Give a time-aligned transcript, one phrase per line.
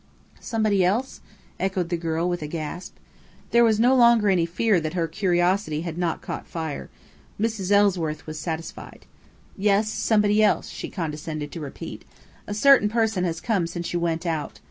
[0.39, 1.21] "Somebody else?"
[1.59, 2.95] echoed the girl with a gasp.
[3.51, 6.89] There was no longer any fear that her curiosity had not caught fire.
[7.39, 7.69] Mrs.
[7.71, 9.05] Ellsworth was satisfied.
[9.55, 12.03] "Yes, somebody else," she condescended to repeat.
[12.47, 14.59] "A certain person has come since you went out.